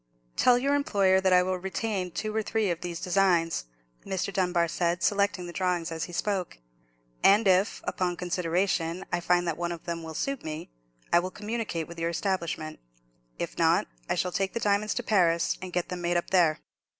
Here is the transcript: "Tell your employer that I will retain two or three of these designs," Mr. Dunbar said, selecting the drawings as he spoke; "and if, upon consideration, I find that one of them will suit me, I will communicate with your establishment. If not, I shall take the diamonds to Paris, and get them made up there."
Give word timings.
"Tell 0.35 0.57
your 0.57 0.73
employer 0.73 1.21
that 1.21 1.31
I 1.31 1.43
will 1.43 1.57
retain 1.59 2.09
two 2.09 2.35
or 2.35 2.41
three 2.41 2.71
of 2.71 2.81
these 2.81 2.99
designs," 2.99 3.65
Mr. 4.03 4.33
Dunbar 4.33 4.67
said, 4.67 5.03
selecting 5.03 5.45
the 5.45 5.53
drawings 5.53 5.91
as 5.91 6.05
he 6.05 6.11
spoke; 6.11 6.57
"and 7.23 7.47
if, 7.47 7.81
upon 7.83 8.17
consideration, 8.17 9.05
I 9.13 9.19
find 9.19 9.47
that 9.47 9.57
one 9.57 9.71
of 9.71 9.83
them 9.83 10.01
will 10.01 10.15
suit 10.15 10.43
me, 10.43 10.71
I 11.13 11.19
will 11.19 11.29
communicate 11.29 11.87
with 11.87 11.99
your 11.99 12.09
establishment. 12.09 12.79
If 13.37 13.59
not, 13.59 13.85
I 14.09 14.15
shall 14.15 14.31
take 14.31 14.53
the 14.53 14.59
diamonds 14.59 14.95
to 14.95 15.03
Paris, 15.03 15.59
and 15.61 15.71
get 15.71 15.89
them 15.89 16.01
made 16.01 16.17
up 16.17 16.31
there." 16.31 16.57